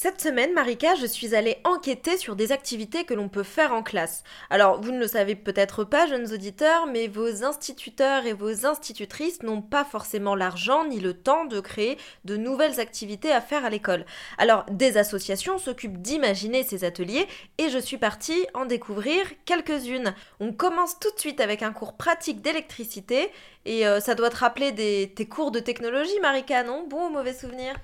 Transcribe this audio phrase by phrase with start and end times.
[0.00, 3.82] Cette semaine, Marika, je suis allée enquêter sur des activités que l'on peut faire en
[3.82, 4.22] classe.
[4.48, 9.42] Alors, vous ne le savez peut-être pas, jeunes auditeurs, mais vos instituteurs et vos institutrices
[9.42, 13.70] n'ont pas forcément l'argent ni le temps de créer de nouvelles activités à faire à
[13.70, 14.06] l'école.
[14.38, 17.26] Alors, des associations s'occupent d'imaginer ces ateliers
[17.58, 20.14] et je suis partie en découvrir quelques-unes.
[20.38, 23.32] On commence tout de suite avec un cours pratique d'électricité
[23.64, 26.86] et euh, ça doit te rappeler des, tes cours de technologie, Marika, non?
[26.86, 27.74] Bon ou mauvais souvenir?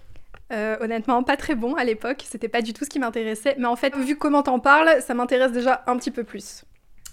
[0.52, 3.66] Euh, honnêtement, pas très bon à l'époque, c'était pas du tout ce qui m'intéressait, mais
[3.66, 6.64] en fait, vu comment t'en parles, ça m'intéresse déjà un petit peu plus.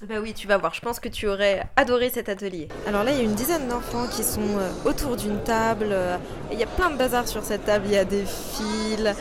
[0.10, 2.68] Bah oui, tu vas voir, je pense que tu aurais adoré cet atelier.
[2.88, 5.90] Alors là, il y a une dizaine d'enfants qui sont euh, autour d'une table.
[5.92, 6.18] Euh,
[6.52, 7.86] il y a plein de bazar sur cette table.
[7.86, 9.16] Il y a des fils,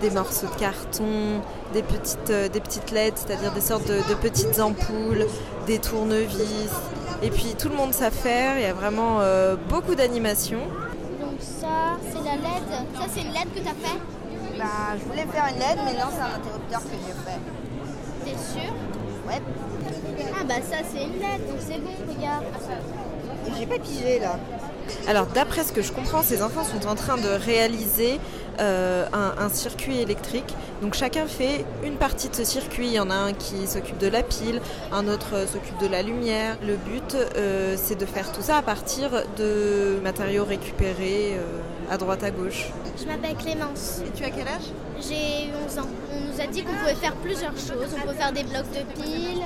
[0.00, 1.42] des morceaux de carton,
[1.74, 5.26] des petites, des petites LED, c'est-à-dire des sortes de, de, petites ampoules,
[5.66, 6.72] des tournevis.
[7.22, 9.20] Et puis tout le monde sait faire, il y a vraiment
[9.68, 10.60] beaucoup d'animation
[11.40, 12.77] ça, c'est la LED.
[13.12, 13.98] C'est une LED que tu as fait
[14.58, 14.64] Bah,
[14.98, 17.40] je voulais faire une LED, mais non, c'est un interrupteur que j'ai fait.
[18.24, 18.72] T'es sûr
[19.26, 19.40] Ouais.
[20.38, 22.44] Ah, bah, ça, c'est une LED, donc c'est bon, regarde.
[23.58, 24.38] J'ai pas pigé là.
[25.06, 28.18] Alors d'après ce que je comprends, ces enfants sont en train de réaliser
[28.60, 30.54] euh, un, circuit électrique.
[30.82, 32.86] Donc chacun fait une partie de ce circuit.
[32.86, 34.60] Il y en a un qui s'occupe de la pile,
[34.92, 36.56] un autre euh, s'occupe de la lumière.
[36.66, 41.38] Le but, euh, c'est de faire tout ça à partir de matériaux récupérés
[41.90, 42.70] à droite à gauche.
[43.00, 44.02] Je m'appelle Clémence.
[44.06, 44.70] Et tu as quel âge?
[45.00, 45.88] J'ai 11 ans.
[46.12, 47.94] On nous a dit qu'on pouvait faire plusieurs choses.
[47.96, 49.44] On peut faire des blocs de piles,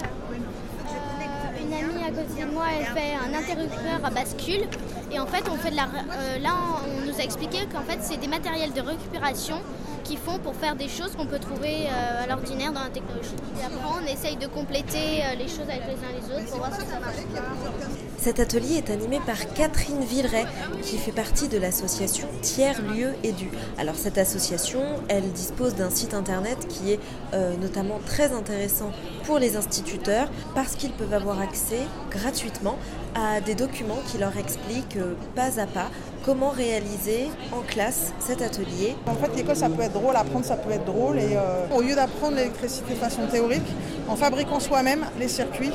[2.02, 4.66] à côté de moi, elle fait un interrupteur à bascule.
[5.10, 6.54] Et en fait, on fait de la, euh, là,
[6.84, 9.56] on nous a expliqué qu'en fait, c'est des matériels de récupération
[10.04, 13.36] qui font pour faire des choses qu'on peut trouver euh, à l'ordinaire dans la technologie.
[13.64, 16.74] Après, on essaye de compléter euh, les choses avec les uns les autres pour voir
[16.74, 18.01] si ça marche.
[18.22, 20.44] Cet atelier est animé par Catherine Villeray,
[20.80, 23.48] qui fait partie de l'association Tiers Lieu Édu.
[23.78, 24.78] Alors cette association,
[25.08, 27.00] elle dispose d'un site internet qui est
[27.34, 28.92] euh, notamment très intéressant
[29.24, 31.80] pour les instituteurs parce qu'ils peuvent avoir accès
[32.12, 32.78] gratuitement
[33.16, 35.00] à des documents qui leur expliquent
[35.34, 35.90] pas à pas
[36.24, 38.94] comment réaliser en classe cet atelier.
[39.06, 41.18] En fait, l'école, ça peut être drôle, apprendre, ça peut être drôle.
[41.18, 43.66] Et euh, au lieu d'apprendre l'électricité de façon théorique,
[44.08, 45.72] en fabriquant soi-même les circuits,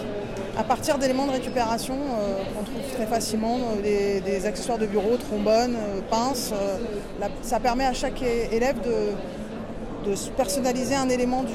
[0.57, 5.15] à partir d'éléments de récupération euh, qu'on trouve très facilement, euh, des, accessoires de bureau,
[5.17, 5.77] trombones,
[6.09, 6.53] pinces,
[7.41, 9.13] ça permet à chaque élève de,
[10.37, 11.53] personnaliser un élément du,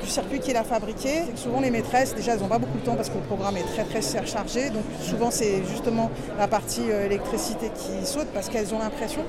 [0.00, 1.22] du circuit qu'il a fabriqué.
[1.36, 3.66] Souvent les maîtresses, déjà elles n'ont pas beaucoup de temps parce que le programme est
[3.74, 4.70] très très chargé.
[4.70, 9.22] Donc souvent c'est justement la partie euh, électricité qui saute parce qu'elles ont l'impression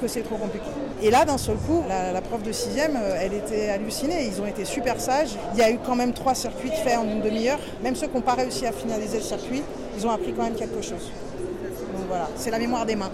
[0.00, 0.66] que c'est trop compliqué.
[1.02, 4.26] Et là, d'un seul coup, la, prof de 6e, euh, elle était hallucinée.
[4.26, 5.36] Ils ont été super sages.
[5.54, 7.58] Il y a eu quand même trois circuits faits en une demi-heure.
[7.82, 9.62] Même ceux qui n'ont pas réussi à finaliser le circuit,
[9.96, 11.10] ils ont appris quand même quelque chose.
[11.94, 13.10] Donc voilà, c'est la mémoire des mains.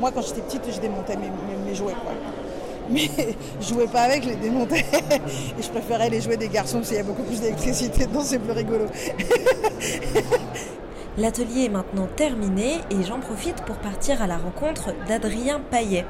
[0.00, 1.94] Moi, quand j'étais petite, je démontais mes, jouets.
[2.90, 3.08] Mais
[3.60, 4.84] je jouais pas avec, je les démontais.
[5.58, 8.22] Et je préférais les jouer des garçons parce qu'il y a beaucoup plus d'électricité dedans,
[8.22, 8.86] c'est plus rigolo.
[11.16, 16.04] L'atelier est maintenant terminé et j'en profite pour partir à la rencontre d'Adrien Paillet.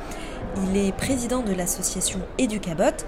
[0.67, 3.05] Il est président de l'association Educabot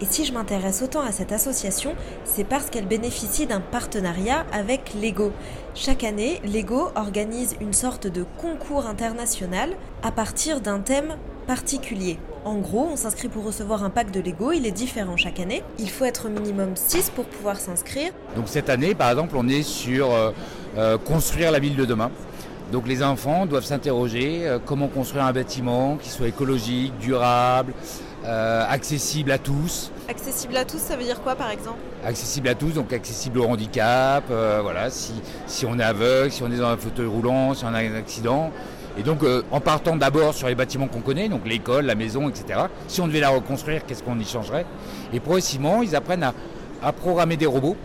[0.00, 1.94] et si je m'intéresse autant à cette association,
[2.24, 5.32] c'est parce qu'elle bénéficie d'un partenariat avec Lego.
[5.74, 9.70] Chaque année, Lego organise une sorte de concours international
[10.04, 11.16] à partir d'un thème
[11.48, 12.18] particulier.
[12.44, 15.64] En gros, on s'inscrit pour recevoir un pack de Lego, il est différent chaque année.
[15.80, 18.12] Il faut être au minimum 6 pour pouvoir s'inscrire.
[18.36, 20.14] Donc cette année, par exemple, on est sur
[20.76, 22.10] euh, euh, construire la ville de demain.
[22.72, 27.72] Donc les enfants doivent s'interroger euh, comment construire un bâtiment qui soit écologique, durable,
[28.24, 29.90] accessible à tous.
[30.08, 31.78] Accessible à tous, ça veut dire quoi par exemple?
[32.04, 35.14] Accessible à tous, donc accessible au handicap, voilà, si,
[35.46, 37.94] si on est aveugle, si on est dans un fauteuil roulant, si on a un
[37.94, 38.52] accident,
[38.98, 42.28] et donc, euh, en partant d'abord sur les bâtiments qu'on connaît, donc l'école, la maison,
[42.28, 44.66] etc., si on devait la reconstruire, qu'est-ce qu'on y changerait?
[45.12, 46.24] Et progressivement, ils apprennent
[46.82, 47.76] à, programmer des robots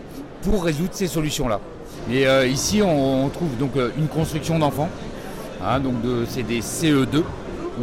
[0.42, 1.60] pour résoudre ces solutions-là.
[2.10, 4.88] Et euh, ici, on, trouve donc euh, une construction d'enfants,
[5.64, 5.94] hein, donc
[6.28, 7.22] c'est des CE2,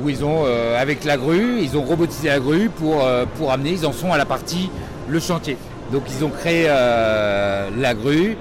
[0.01, 3.85] où ils ont, avec la grue, ils ont robotisé la grue pour, pour amener, ils
[3.85, 4.71] en sont à la partie
[5.07, 5.55] le chantier.
[5.91, 8.35] Donc ils ont créé la grue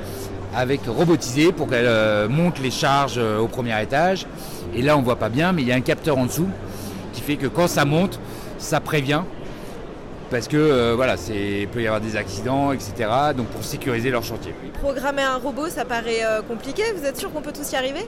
[0.56, 4.26] avec robotisé pour qu'elle monte les charges au premier étage
[4.74, 6.48] et là, on voit pas bien, mais il y a un capteur en dessous
[7.12, 8.18] qui fait que quand ça monte,
[8.58, 9.22] ça prévient
[10.32, 12.92] parce que euh, voilà, c'est peut y avoir des accidents, etc.
[13.36, 14.54] Donc pour sécuriser leur chantier.
[14.80, 16.82] Programmer un robot, ça paraît euh, compliqué.
[16.96, 18.00] Vous êtes sûr qu'on peut tous y arriver?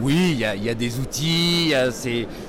[0.00, 1.72] Oui, il y, a- il y a des outils,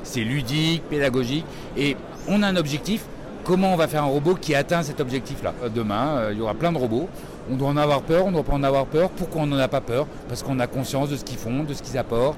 [0.03, 1.45] c'est ludique, pédagogique,
[1.77, 1.95] et
[2.27, 3.03] on a un objectif.
[3.43, 5.53] Comment on va faire un robot qui atteint cet objectif-là?
[5.63, 7.07] Euh, Demain, euh, il y aura plein de robots.
[7.49, 9.09] On doit en avoir peur, on ne doit pas en avoir peur.
[9.11, 10.07] Pourquoi on n'en a pas peur?
[10.27, 12.37] Parce qu'on a conscience de ce qu'ils font, de ce qu'ils apportent,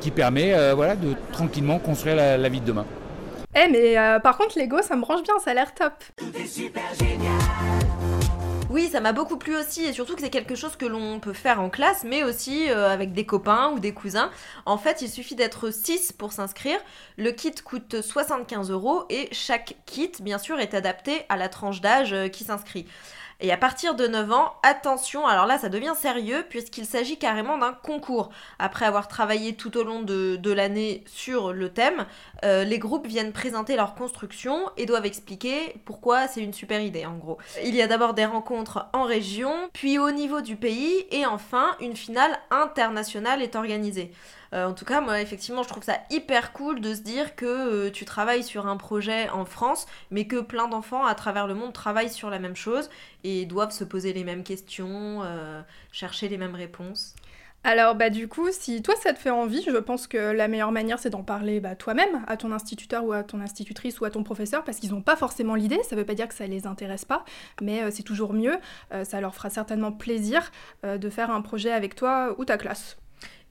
[0.00, 2.84] qui permet voilà, de tranquillement construire la, la vie de demain.
[3.60, 5.92] Eh, mais euh, par contre, Lego, ça me branche bien, ça a l'air top.
[8.70, 11.32] Oui, ça m'a beaucoup plu aussi, et surtout que c'est quelque chose que l'on peut
[11.32, 14.30] faire en classe, mais aussi euh, avec des copains ou des cousins.
[14.66, 16.78] En fait, il suffit d'être 6 pour s'inscrire.
[17.16, 21.80] Le kit coûte 75 euros, et chaque kit, bien sûr, est adapté à la tranche
[21.80, 22.86] d'âge euh, qui s'inscrit.
[23.40, 27.56] Et à partir de 9 ans, attention, alors là ça devient sérieux puisqu'il s'agit carrément
[27.56, 28.30] d'un concours.
[28.58, 32.06] Après avoir travaillé tout au long de, l'année sur le thème,
[32.44, 37.06] euh, les groupes viennent présenter leur construction et doivent expliquer pourquoi c'est une super idée
[37.06, 37.38] en gros.
[37.62, 41.76] Il y a d'abord des rencontres en région, puis au niveau du pays et enfin
[41.80, 44.10] une finale internationale est organisée.
[44.54, 47.46] Euh, en tout cas, moi, effectivement, je trouve ça hyper cool de se dire que
[47.46, 51.54] euh, tu travailles sur un projet en France, mais que plein d'enfants à travers le
[51.54, 52.88] monde travaillent sur la même chose
[53.24, 55.60] et doivent se poser les mêmes questions, euh,
[55.92, 57.14] chercher les mêmes réponses.
[57.64, 60.70] Alors bah du coup, si toi ça te fait envie, je pense que la meilleure
[60.70, 64.10] manière c'est d'en parler bah, toi-même à ton instituteur ou à ton institutrice ou à
[64.10, 66.68] ton professeur parce qu'ils n'ont pas forcément l'idée, ça veut pas dire que ça les
[66.68, 67.24] intéresse pas,
[67.60, 68.56] mais c'est toujours mieux,
[69.02, 70.52] ça leur fera certainement plaisir
[70.84, 72.96] de faire un projet avec toi ou ta classe.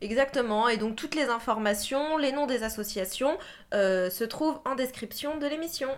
[0.01, 3.37] Exactement, et donc toutes les informations, les noms des associations
[3.73, 5.89] euh, se trouvent en description de l'émission.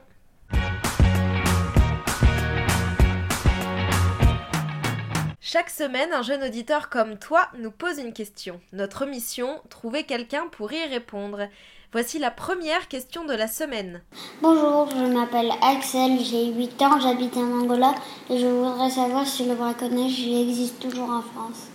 [5.51, 8.61] Chaque semaine, un jeune auditeur comme toi nous pose une question.
[8.71, 11.47] Notre mission, trouver quelqu'un pour y répondre.
[11.91, 14.01] Voici la première question de la semaine.
[14.43, 17.95] Bonjour, je m'appelle Axel, j'ai 8 ans, j'habite en Angola
[18.29, 21.67] et je voudrais savoir si le braconnage existe toujours en France.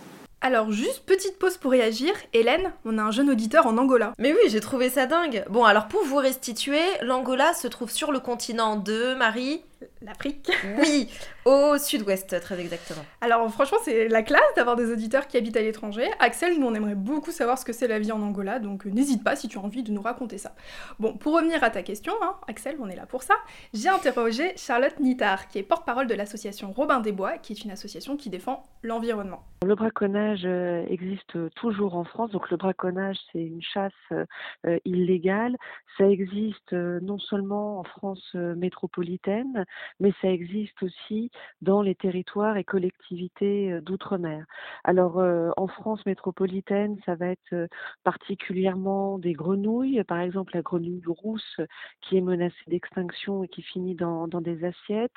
[0.45, 4.13] Alors juste petite pause pour réagir, Hélène, on a un jeune auditeur en Angola.
[4.19, 5.43] Mais oui, j'ai trouvé ça dingue.
[5.49, 9.63] Bon, alors pour vous restituer, l'Angola se trouve sur le continent de Marie.
[10.05, 10.51] L'Afrique.
[10.77, 11.09] Oui,
[11.45, 13.03] au sud-ouest, très exactement.
[13.21, 16.07] Alors franchement, c'est la classe d'avoir des auditeurs qui habitent à l'étranger.
[16.19, 18.89] Axel, nous on aimerait beaucoup savoir ce que c'est la vie en Angola, donc euh,
[18.89, 20.53] n'hésite pas si tu as envie de nous raconter ça.
[20.99, 23.35] Bon, pour revenir à ta question, hein, Axel, on est là pour ça,
[23.73, 27.71] j'ai interrogé Charlotte Nittard, qui est porte-parole de l'association Robin des Bois, qui est une
[27.71, 29.43] association qui défend l'environnement.
[29.65, 32.31] Le braconnage euh, existe toujours en France.
[32.31, 35.57] Donc le braconnage, c'est une chasse euh, illégale.
[35.97, 39.65] Ça existe euh, non seulement en France euh, métropolitaine,
[39.99, 41.31] mais ça existe aussi
[41.61, 44.45] dans les territoires et collectivités euh, d'outre-mer.
[44.83, 47.67] Alors euh, en France métropolitaine, ça va être euh,
[48.03, 51.59] particulièrement des grenouilles, par exemple la grenouille rousse
[52.01, 55.11] qui est menacée d'extinction et qui finit dans, des assiettes,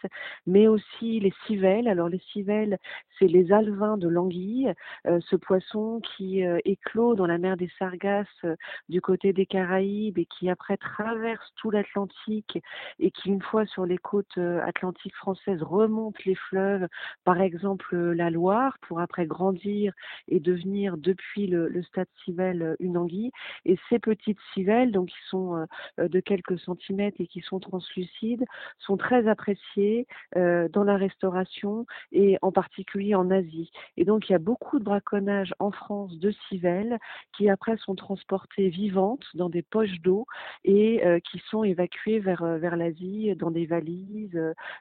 [0.46, 1.88] mais aussi les civelles.
[1.88, 2.78] Alors les civelles,
[3.18, 4.72] c'est les alevins de l'anguille,
[5.04, 8.44] ce poisson qui euh, éclot dans la mer des Sargasses
[8.88, 12.58] du côté des Caraïbes et qui après traverse tout l'Atlantique
[12.98, 14.38] et qui une fois sur les côtes
[14.68, 16.86] atlantiques françaises remonte les fleuves,
[17.24, 19.92] par exemple euh, la Loire, pour après grandir
[20.28, 23.32] et devenir depuis le, le stade civelle euh, une anguille.
[23.64, 25.66] Et ces petites civelles, donc qui sont
[25.98, 28.44] euh, de quelques centimètres et qui sont translucides,
[28.78, 33.70] sont très appréciées dans la restauration et en particulier en Asie.
[33.96, 36.98] Et donc il y a beaucoup de braconnage en France de civelles
[37.36, 40.26] qui après sont transportées vivantes dans des poches d'eau
[40.64, 44.38] et qui sont évacuées vers, vers l'Asie dans des valises,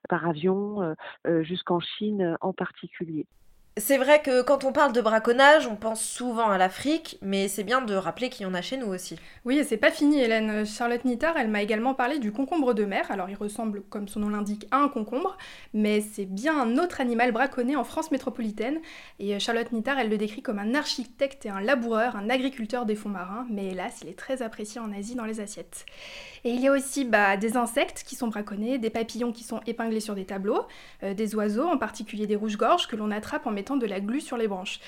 [0.10, 0.94] par avion, euh,
[1.28, 3.26] euh, jusqu'en Chine euh, en particulier.
[3.80, 7.64] C'est vrai que quand on parle de braconnage, on pense souvent à l'Afrique, mais c'est
[7.64, 9.20] bien de rappeler qu'il y en a chez nous aussi.
[9.46, 10.66] Oui, et c'est pas fini, Hélène.
[10.66, 13.12] Charlotte Nittard, elle m'a également parlé du concombre de mer.
[13.12, 15.38] Alors, il ressemble, comme son nom l'indique, à un concombre,
[15.76, 18.80] mais c'est bien un autre animal braconné en France métropolitaine.
[19.20, 22.96] Et Charlotte Nittard, elle le décrit comme un architecte et un laboureur, un agriculteur des
[22.96, 25.86] fonds marins, mais hélas, il est très apprécié en Asie dans les assiettes.
[26.48, 29.60] Et il y a aussi bah, des insectes qui sont braconnés, des papillons qui sont
[29.68, 30.62] épinglés sur des tableaux,
[31.04, 34.22] euh, des oiseaux, en particulier des rouges-gorges, que l'on attrape en mettant de la glu
[34.22, 34.80] sur les branches.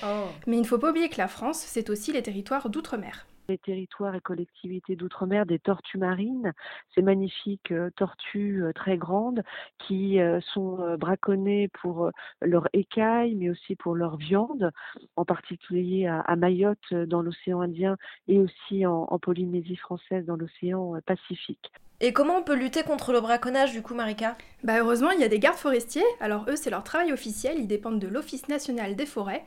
[0.46, 3.26] Mais il ne faut pas oublier que la France, c'est aussi les territoires d'outre-mer.
[3.50, 6.52] Les territoires et collectivités d'outre-mer des tortues marines,
[6.94, 9.42] ces magnifiques euh, tortues euh, très grandes
[9.78, 14.70] qui euh, sont euh, braconnées pour euh, leur écaille, mais aussi pour leur viande,
[15.16, 17.96] en particulier à, à Mayotte dans l'océan Indien
[18.28, 21.70] et aussi en, en Polynésie française dans l'océan euh, Pacifique.
[22.02, 24.38] Et comment on peut lutter contre le braconnage du coup, Marika?
[24.64, 26.10] Bah heureusement, il y a des gardes forestiers.
[26.20, 29.44] Alors eux, c'est leur travail officiel, ils dépendent de l'Office national des forêts.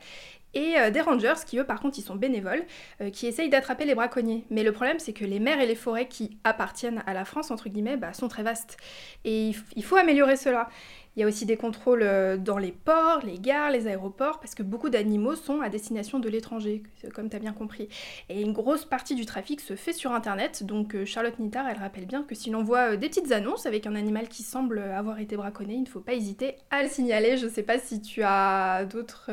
[0.54, 2.64] Et des rangers qui eux par contre ils sont bénévoles,
[3.12, 4.44] qui essayent d'attraper les braconniers.
[4.50, 7.50] Mais le problème c'est que les mers et les forêts qui appartiennent à la France
[7.50, 8.76] entre guillemets bah, sont très vastes
[9.24, 10.68] et il faut améliorer cela.
[11.16, 14.54] Il y a aussi des contrôles euh, dans les ports, les gares, les aéroports, parce
[14.54, 16.82] que beaucoup d'animaux sont à destination de l'étranger,
[17.14, 17.88] comme tu as bien compris.
[18.28, 21.78] Et une grosse partie du trafic se fait sur Internet, donc euh, Charlotte Nittard, elle
[21.78, 24.80] rappelle bien que si l'on voit euh, des petites annonces avec un animal qui semble
[24.80, 27.36] avoir été braconné, il ne faut pas hésiter à le signaler.
[27.36, 29.30] Je ne sais pas si tu as d'autres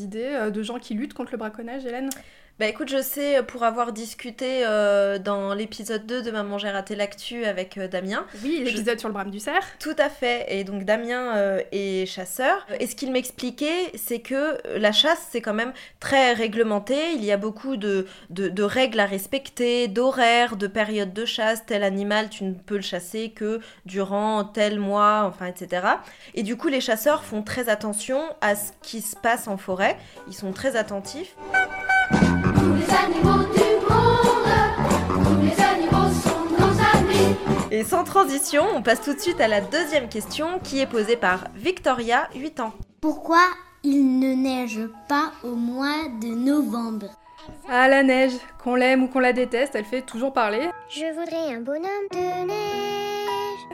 [0.00, 2.10] idées de gens qui luttent contre le braconnage, Hélène?
[2.58, 6.96] Bah écoute, je sais, pour avoir discuté euh, dans l'épisode 2 de Maman j'ai raté
[6.96, 8.24] l'actu avec euh, Damien.
[8.42, 9.62] Oui, l'épisode sur le brame du cerf.
[9.78, 10.46] Tout à fait.
[10.48, 12.66] Et donc Damien euh, est chasseur.
[12.80, 17.12] Et ce qu'il m'expliquait, c'est que la chasse, c'est quand même très réglementé.
[17.12, 21.66] Il y a beaucoup de, de, de règles à respecter, d'horaires, de périodes de chasse.
[21.66, 25.86] Tel animal, tu ne peux le chasser que durant tel mois, enfin, etc.
[26.32, 29.98] Et du coup, les chasseurs font très attention à ce qui se passe en forêt.
[30.26, 31.36] Ils sont très attentifs.
[37.76, 41.16] Et sans transition, on passe tout de suite à la deuxième question qui est posée
[41.16, 42.72] par Victoria, 8 ans.
[43.02, 43.42] Pourquoi
[43.82, 47.10] il ne neige pas au mois de novembre?
[47.68, 48.32] Ah, la neige,
[48.64, 50.70] qu'on l'aime ou qu'on la déteste, elle fait toujours parler.
[50.88, 53.15] Je voudrais un bonhomme de neige.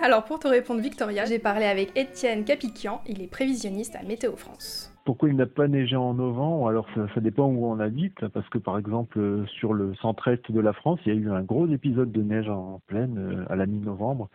[0.01, 4.37] Alors pour te répondre Victoria, j'ai parlé avec Étienne Capiquian, il est prévisionniste à Météo
[4.37, 4.93] France.
[5.05, 6.69] Pourquoi il n'a pas neigé en novembre?
[6.69, 10.61] Alors ça, dépend où on habite, parce que par exemple euh, sur le centre-est de
[10.61, 13.57] la France, il y a eu un gros épisode de neige en pleine euh, à
[13.57, 14.29] la mi-novembre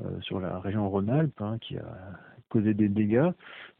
[0.00, 1.84] euh, sur la région Rhône-Alpes, hein, qui a
[2.50, 3.30] causé des dégâts.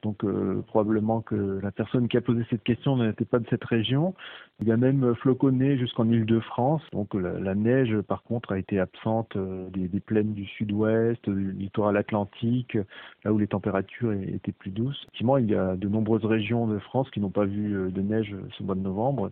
[0.03, 3.65] Donc euh, probablement que la personne qui a posé cette question n'était pas de cette
[3.65, 4.15] région.
[4.61, 6.83] Il a même floconné jusqu'en Île-de-France.
[6.93, 11.97] Donc la, neige, par contre, a été absente euh, des, plaines du sud-ouest, du littoral
[11.97, 12.77] atlantique,
[13.25, 15.01] là où les températures étaient plus douces.
[15.05, 18.01] Effectivement, il y a de nombreuses régions de France qui n'ont pas vu euh, de
[18.01, 19.31] neige ce mois de novembre.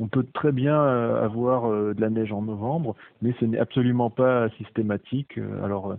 [0.00, 4.48] On peut très bien avoir de la neige en novembre, mais ce n'est absolument pas
[4.58, 5.38] systématique.
[5.62, 5.94] Alors,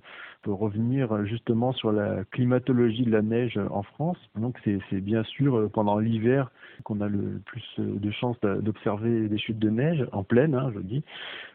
[0.48, 4.18] revenir justement sur la climatologie de la neige en France.
[4.36, 6.52] Donc c'est bien sûr euh, pendant l'hiver
[6.84, 10.72] qu'on a le plus euh, de chances d'observer des chutes de neige en pleine, hein,
[10.74, 11.04] je dis,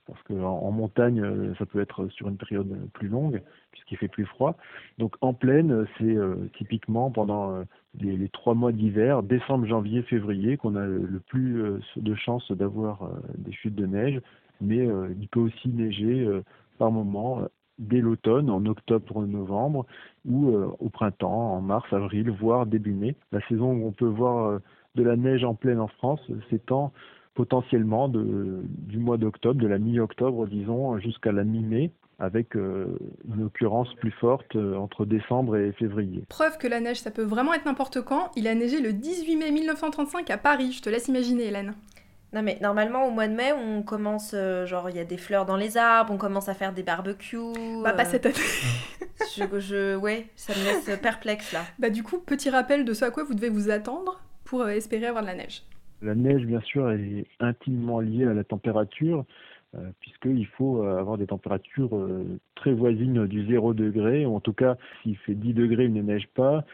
[0.07, 3.43] parce qu'en en montagne euh, ça peut être sur une période plus longue
[3.73, 4.57] puisqu'il fait plus froid.
[4.99, 6.17] Donc en pleine, c'est
[6.59, 7.63] typiquement pendant
[8.01, 11.63] les, trois mois d'hiver, décembre, janvier, février, qu'on a le plus
[11.95, 14.21] de chances d'avoir des chutes de neige,
[14.61, 14.89] mais
[15.21, 16.29] il peut aussi neiger
[16.79, 17.47] par moment
[17.81, 19.87] dès l'automne, en octobre-novembre,
[20.29, 23.17] ou euh, au printemps, en mars, avril, voire début mai.
[23.33, 24.59] La saison où on peut voir euh,
[24.95, 26.21] de la neige en pleine en France
[26.51, 26.93] s'étend
[27.35, 32.99] potentiellement de, du mois d'octobre, de la mi-octobre, disons, jusqu'à la mi-mai, avec euh,
[33.35, 36.25] une occurrence plus forte entre décembre et février.
[36.29, 38.31] Preuve que la neige, ça peut vraiment être n'importe quand.
[38.37, 40.73] Il a neigé le 18 mai 1935 à Paris.
[40.73, 41.75] Je te laisse imaginer, Hélène.
[42.33, 45.17] Non mais normalement au mois de mai on commence euh, genre il y a des
[45.17, 47.39] fleurs dans les arbres, on commence à faire des barbecues.
[47.83, 48.35] Bah pas euh, cette année.
[49.37, 51.63] je, je, ouais, ça me laisse perplexe là.
[51.81, 54.69] Bah du coup petit rappel de ce à quoi vous devez vous attendre pour euh,
[54.69, 55.63] espérer avoir de la neige.
[56.03, 59.25] La neige bien sûr est intimement liée à la température.
[59.77, 64.41] Euh, puisqu'il faut euh, avoir des températures euh, très voisines du 0 degré, ou en
[64.41, 66.65] tout cas, s'il fait 10 degrés, il ne neige pas.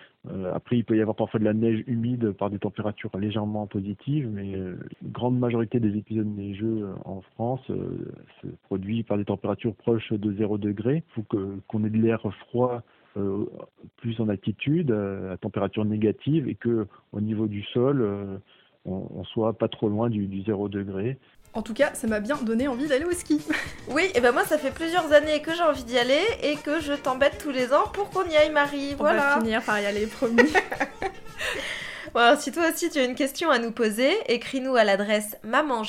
[0.55, 4.29] après, il peut y avoir parfois de la neige humide par des températures légèrement positives,
[4.33, 4.75] mais la
[5.13, 10.59] grande majorité des épisodes neigeux en France se produit par des températures proches de 0
[10.59, 11.05] degré.
[11.07, 12.83] Il faut qu'on ait de l'air froid
[13.99, 18.41] plus en altitude, à température négative, et que au niveau du sol,
[18.87, 21.19] on, soit pas trop loin du, du 0 degré.
[21.57, 23.41] En tout cas, ça m'a bien donné envie d'aller au ski.
[23.89, 26.81] Oui, et ben moi, ça fait plusieurs années que j'ai envie d'y aller et que
[26.81, 28.95] je t'embête tous les ans pour qu'on y aille, Marie.
[28.99, 30.53] On va finir par y aller, promis.
[32.13, 35.39] bon, alors, si toi aussi tu as une question à nous poser, écris-nous à l'adresse
[35.45, 35.81] maman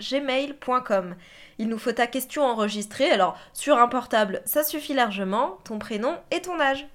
[0.00, 1.14] gmail.com.
[1.58, 6.16] Il nous faut ta question enregistrée, alors sur un portable, ça suffit largement, ton prénom
[6.30, 6.86] et ton âge.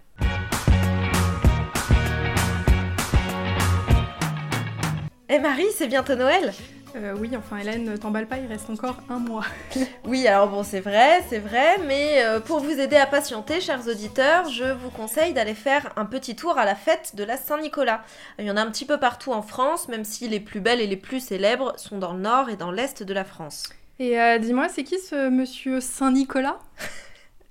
[5.29, 6.51] Eh Marie, c'est bientôt Noël
[6.95, 9.45] euh, oui, enfin Hélène, t'emballe pas, il reste encore un mois.
[10.05, 13.87] oui, alors bon, c'est vrai, c'est vrai, mais euh, pour vous aider à patienter, chers
[13.87, 18.03] auditeurs, je vous conseille d'aller faire un petit tour à la fête de la Saint-Nicolas.
[18.39, 20.81] Il y en a un petit peu partout en France, même si les plus belles
[20.81, 23.63] et les plus célèbres sont dans le nord et dans l'est de la France.
[23.99, 26.59] Et euh, dis-moi, c'est qui ce monsieur Saint-Nicolas?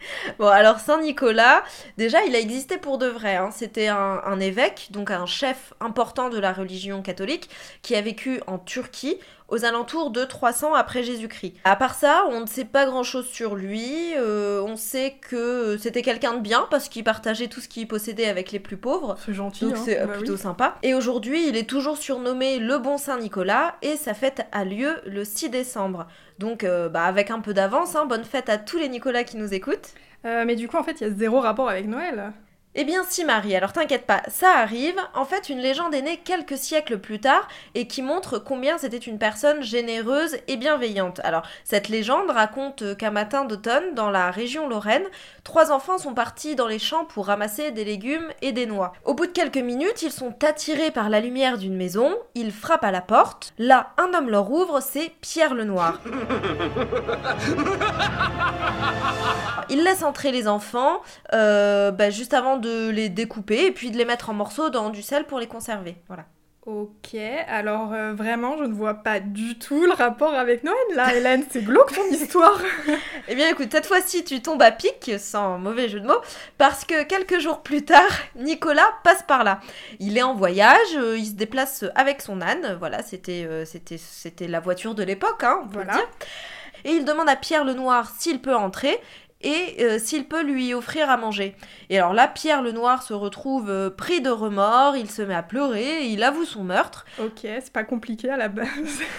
[0.39, 1.63] Bon, alors Saint Nicolas,
[1.97, 3.37] déjà, il a existé pour de vrai.
[3.37, 3.51] Hein.
[3.53, 7.49] C'était un, évêque, donc un chef important de la religion catholique,
[7.83, 9.19] qui a vécu en Turquie
[9.49, 11.55] aux alentours de 300 après Jésus-Christ.
[11.65, 14.15] À part ça, on ne sait pas grand-chose sur lui.
[14.17, 18.27] euh, on sait que c'était quelqu'un de bien parce qu'il partageait tout ce qu'il possédait
[18.27, 19.17] avec les plus pauvres.
[19.25, 19.67] C'est gentil.
[19.67, 19.83] Donc hein.
[19.85, 20.19] c'est euh, Bah oui.
[20.21, 20.77] plutôt sympa.
[20.83, 25.25] Et aujourd'hui, il est toujours surnommé le bon Saint-Nicolas et sa fête a lieu le
[25.25, 26.07] 6 décembre.
[26.39, 29.37] Donc euh, bah, avec un peu d'avance, hein, bonne fête à tous les Nicolas qui
[29.37, 29.95] nous écoutent.
[30.25, 32.33] Euh, mais du coup, en fait, il y a zéro rapport avec Noël.
[32.77, 34.97] Eh bien si Marie, alors t'inquiète pas, ça arrive.
[35.15, 38.97] En fait, une légende est née quelques siècles plus tard et qui montre combien c'était
[38.97, 41.21] une personne généreuse et bienveillante.
[41.23, 45.05] Alors, cette légende raconte qu'un matin d'automne, dans la région Lorraine,
[45.45, 48.93] trois enfants sont partis dans les champs pour ramasser des légumes et des noix.
[49.05, 52.83] Au bout de quelques minutes, ils sont attirés par la lumière d'une maison, ils frappent
[52.83, 53.53] à la porte.
[53.57, 56.01] Là, un homme leur ouvre, c'est Pierre le Noir.
[59.71, 61.01] Il laisse entrer les enfants
[61.33, 64.91] euh, bah, juste avant de les découper et puis de les mettre en morceaux dans
[64.91, 65.97] du sel pour les conserver.
[66.09, 66.25] Voilà.
[66.67, 67.15] Ok,
[67.47, 71.45] alors euh, vraiment, je ne vois pas du tout le rapport avec Noël là, Hélène,
[71.51, 72.59] c'est glauque ton histoire.
[73.29, 76.23] Eh bien écoute, cette fois-ci tu tombes à pic, sans mauvais jeu de mots,
[76.57, 79.61] parce que quelques jours plus tard, Nicolas passe par là.
[80.01, 83.99] Il est en voyage, euh, il se déplace avec son âne, voilà, c'était euh, c'était
[83.99, 85.93] c'était la voiture de l'époque, hein, on peut Voilà.
[85.93, 86.09] le dire.
[86.87, 88.99] Et il demande à Pierre le Noir s'il peut entrer
[89.45, 91.55] et euh, s'il peut lui offrir à manger.
[91.91, 95.35] Et alors là, Pierre le Noir se retrouve euh, pris de remords, il se met
[95.35, 97.05] à pleurer, il avoue son meurtre.
[97.21, 98.67] Ok, c'est pas compliqué à la base.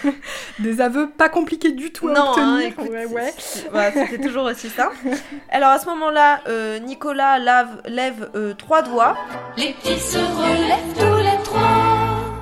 [0.58, 2.48] Des aveux pas compliqués du tout à Non, obtenir.
[2.48, 3.34] hein, écoute, ouais, ouais.
[3.70, 4.90] voilà, c'était toujours aussi ça.
[5.50, 9.16] Alors à ce moment-là, euh, Nicolas lave- lève euh, trois doigts
[9.56, 11.75] Les petits se relèvent tous les trois.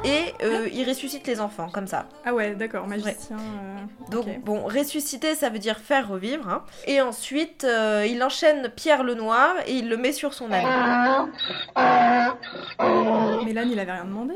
[0.04, 2.06] Et euh, il ressuscite les enfants, comme ça.
[2.25, 3.37] Ah ouais, d'accord, magicien.
[3.38, 6.49] euh, Donc bon, ressusciter, ça veut dire faire revivre.
[6.49, 6.64] hein.
[6.87, 11.30] Et ensuite, euh, il enchaîne Pierre le Noir et il le met sur son âne.
[13.46, 14.34] Mais l'âne, il avait rien demandé.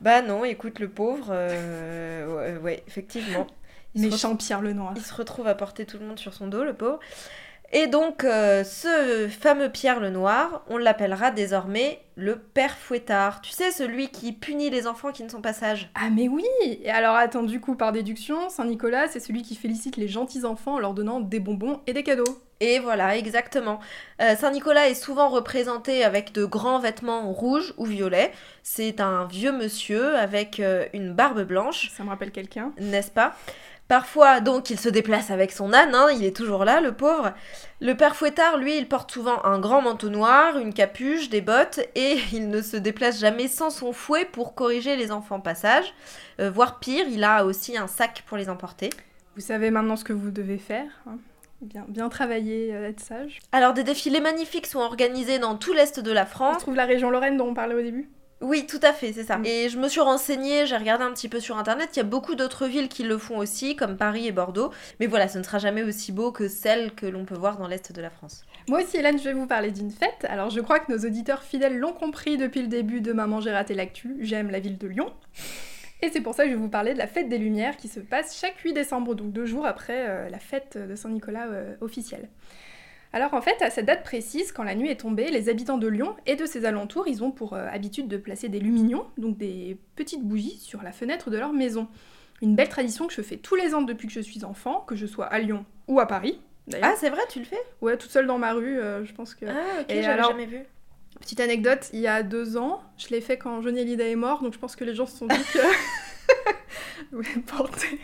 [0.00, 3.46] Bah non, écoute, le pauvre, euh, ouais, ouais, effectivement.
[3.94, 4.94] Il Méchant Pierre le Noir.
[4.96, 6.98] Il se retrouve à porter tout le monde sur son dos, le pauvre.
[7.74, 13.40] Et donc, euh, ce fameux Pierre le Noir, on l'appellera désormais le Père Fouettard.
[13.40, 15.90] Tu sais, celui qui punit les enfants qui ne sont pas sages.
[15.94, 16.44] Ah mais oui
[16.82, 20.74] Et alors attends, du coup, par déduction, Saint-Nicolas, c'est celui qui félicite les gentils enfants
[20.74, 22.42] en leur donnant des bonbons et des cadeaux.
[22.60, 23.80] Et voilà, exactement.
[24.20, 28.32] Euh, Saint-Nicolas est souvent représenté avec de grands vêtements rouges ou violets.
[28.62, 32.72] C'est un vieux monsieur avec euh, une barbe blanche, Ça me rappelle quelqu'un.
[32.78, 33.34] n'est-ce pas?
[33.88, 37.32] Parfois, donc, il se déplace avec son âne, hein, il est toujours là, le pauvre.
[37.80, 41.80] Le père Fouettard, lui, il porte souvent un grand manteau noir, une capuche, des bottes,
[41.94, 45.92] et il ne se déplace jamais sans son fouet pour corriger les enfants passage.
[46.40, 48.88] Euh, voire pire, il a aussi un sac pour les emporter.
[49.34, 50.88] Vous savez maintenant ce que vous devez faire.
[51.06, 51.18] hein.
[51.60, 53.38] Bien, bien travailler, euh, être sage.
[53.52, 56.58] Alors, des défilés magnifiques sont organisés dans tout l'est de la On France.
[56.58, 58.08] trouve la région Lorraine dont on parlait au début?
[58.42, 59.38] Oui, tout à fait, c'est ça.
[59.38, 59.46] Mm.
[59.46, 62.04] Et je me suis renseignée, j'ai regardé un petit peu sur internet, il y a
[62.04, 64.72] beaucoup d'autres villes qui le font aussi, comme Paris et Bordeaux.
[65.00, 67.68] Mais voilà, ce ne sera jamais aussi beau que celles que l'on peut voir dans
[67.68, 68.44] l'est de la France.
[68.68, 70.26] Moi aussi, Hélène, je vais vous parler d'une fête.
[70.28, 73.52] Alors, je crois que nos auditeurs fidèles l'ont compris depuis le début de Maman, j'ai
[73.52, 74.16] raté l'actu.
[74.20, 75.12] J'aime la ville de Lyon.
[76.02, 77.86] Et c'est pour ça que je vais vous parler de la fête des Lumières qui
[77.86, 81.76] se passe chaque 8 décembre, donc deux jours après euh, la fête de Saint-Nicolas euh,
[81.80, 82.28] officielle.
[83.12, 85.86] Alors en fait, à cette date précise, quand la nuit est tombée, les habitants de
[85.86, 89.36] Lyon et de ses alentours, ils ont pour euh, habitude de placer des lumignons, donc
[89.36, 91.88] des petites bougies, sur la fenêtre de leur maison.
[92.40, 94.96] Une belle tradition que je fais tous les ans depuis que je suis enfant, que
[94.96, 96.40] je sois à Lyon ou à Paris.
[96.66, 96.90] D'ailleurs.
[96.92, 97.60] Ah, c'est vrai, tu le fais?
[97.82, 99.46] Ouais, toute seule dans ma rue, euh, je pense que...
[99.46, 100.60] Ah, ok, j'avais alors- jamais vu.
[101.20, 104.42] Petite anecdote, il y a deux ans, je l'ai fait quand Johnny Hallyday est mort,
[104.42, 105.58] donc je pense que les gens se sont dit que...
[107.46, 107.98] porter...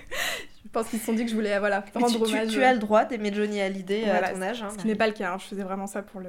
[0.68, 2.48] Je pense qu'ils se sont dit que je voulais voilà, rendre tu, tu- hommage...
[2.48, 4.62] tu as le droit d'aimer Johnny Hallyday Voilà, à ton âge.
[4.62, 6.28] hein, Ce qui n'est pas le cas, hein, je faisais vraiment ça pour, le...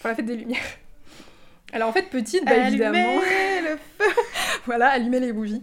[0.00, 0.60] pour la fête des Lumières.
[1.72, 2.98] Alors en fait, petite, bah évidemment...
[2.98, 4.10] Allumez le feu
[4.66, 5.62] voilà, allumer les bougies.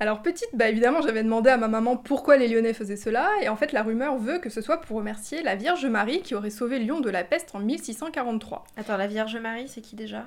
[0.00, 3.48] Alors petite, bah évidemment, j'avais demandé à ma maman pourquoi les Lyonnais faisaient cela, et
[3.48, 6.50] en fait la rumeur veut que ce soit pour remercier la Vierge Marie qui aurait
[6.50, 8.64] sauvé Lyon de la peste en 1643.
[8.76, 10.26] Attends, la Vierge Marie, c'est qui déjà?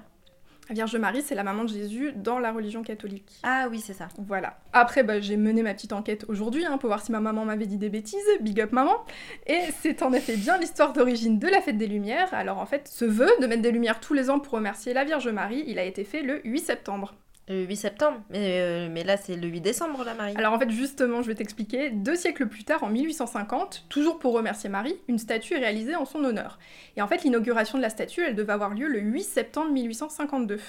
[0.69, 3.39] Vierge Marie, c'est la maman de Jésus dans la religion catholique.
[3.43, 4.07] Ah oui, c'est ça.
[4.17, 4.59] Voilà.
[4.73, 7.65] Après, bah, j'ai mené ma petite enquête aujourd'hui hein, pour voir si ma maman m'avait
[7.65, 8.17] dit des bêtises.
[8.41, 8.97] Big up maman.
[9.45, 12.33] Et c'est en effet bien l'histoire d'origine de la fête des Lumières.
[12.33, 15.03] Alors en fait, ce vœu de mettre des lumières tous les ans pour remercier la
[15.03, 17.15] Vierge Marie, il a été fait le 8 septembre.
[17.49, 18.21] Le 8 septembre.
[18.29, 20.33] Mais, euh, mais là, c'est le 8 décembre, la Marie.
[20.35, 21.89] Alors en fait, justement, je vais t'expliquer.
[21.89, 26.05] Deux siècles plus tard, en 1850, toujours pour remercier Marie, une statue est réalisée en
[26.05, 26.59] son honneur.
[26.97, 30.59] Et en fait, l'inauguration de la statue, elle devait avoir lieu le 8 septembre 1852.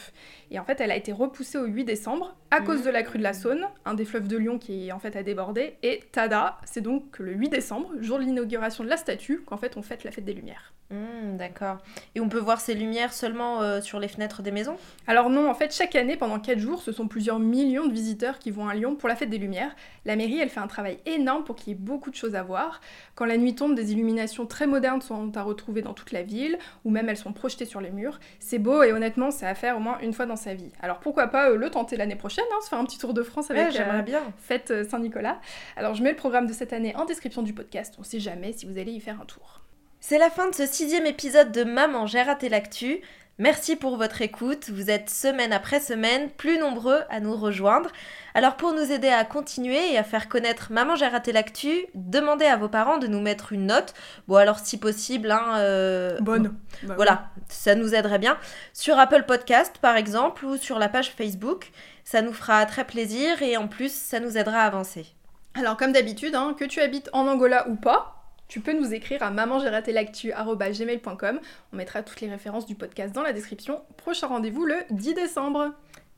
[0.51, 3.19] Et en fait, elle a été repoussée au 8 décembre à cause de la crue
[3.19, 5.77] de la Saône, un des fleuves de Lyon qui en fait a débordé.
[5.83, 9.77] Et tada, c'est donc le 8 décembre, jour de l'inauguration de la statue, qu'en fait
[9.77, 10.73] on fête la fête des Lumières.
[10.91, 11.79] Hmm, D'accord.
[12.15, 14.79] Et on peut voir ces lumières seulement euh, sur les fenêtres des maisons?
[15.07, 18.39] Alors non, en fait, chaque année, pendant 4 jours, ce sont plusieurs millions de visiteurs
[18.39, 19.77] qui vont à Lyon pour la fête des Lumières.
[20.07, 22.43] La mairie, elle fait un travail énorme pour qu'il y ait beaucoup de choses à
[22.43, 22.81] voir.
[23.17, 26.59] Quand la nuit tombe, des illuminations très modernes sont à retrouver dans toute la ville,
[26.87, 28.19] ou même elles sont projetées sur les murs.
[28.41, 30.73] C'est beau et honnêtement, c'est à faire au moins une fois dans sa vie.
[30.81, 33.23] Alors pourquoi pas euh, le tenter l'année prochaine, hein, se faire un petit tour de
[33.23, 34.23] France avec Ouais, j'aimerais euh, bien.
[34.39, 35.39] Fête Saint-Nicolas.
[35.77, 38.55] Alors je mets le programme de cette année en description du podcast, on sait jamais
[38.55, 39.61] si vous allez y faire un tour.
[40.01, 43.01] C'est la fin de ce sixième épisode de Maman, j'ai raté l'actu.
[43.37, 44.71] Merci pour votre écoute.
[44.71, 47.91] Vous êtes semaine après semaine plus nombreux à nous rejoindre.
[48.35, 52.47] Alors pour nous aider à continuer et à faire connaître Maman, j'ai raté l'actu, demandez
[52.47, 53.93] à vos parents de nous mettre une note.
[54.29, 56.55] Bon alors si possible, hein, euh, Bonne.
[56.85, 58.39] Bah Voilà, ça nous aiderait bien.
[58.73, 61.71] Sur Apple Podcast par exemple ou sur la page Facebook.
[62.05, 65.07] Ça nous fera très plaisir et en plus ça nous aidera à avancer.
[65.55, 68.18] Alors comme d'habitude, hein, que tu habites en Angola ou pas,
[68.49, 71.41] tu peux nous écrire à mamangeratelactu.gmail.com.
[71.73, 73.83] On mettra toutes les références du podcast dans la description.
[73.97, 75.73] Prochain rendez-vous le 10 décembre.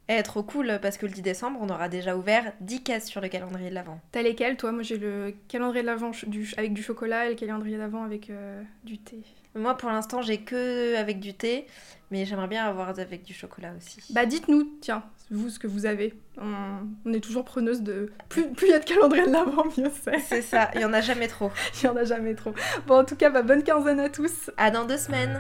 [0.09, 3.21] Eh, trop cool parce que le 10 décembre, on aura déjà ouvert 10 cases sur
[3.21, 4.01] le calendrier de l'Avent.
[4.11, 4.73] T'as lesquels toi?
[4.73, 8.31] Moi j'ai le calendrier de l'avant du, avec du chocolat et le calendrier d'avant avec
[8.31, 9.23] euh, du thé.
[9.55, 11.67] Moi pour l'instant, j'ai que avec du thé,
[12.11, 14.01] mais j'aimerais bien avoir avec du chocolat aussi.
[14.13, 16.15] Bah dites-nous, tiens, vous ce que vous avez.
[16.39, 18.11] On, on est toujours preneuse de...
[18.29, 20.19] Plus plus il y a de calendrier de l'avant, mieux c'est.
[20.21, 21.51] C'est ça, il y en a jamais trop.
[21.83, 22.55] Il y en a jamais trop.
[22.87, 24.51] Bon en tout cas, bah, bonne quinzaine à tous.
[24.57, 25.39] À dans deux semaines.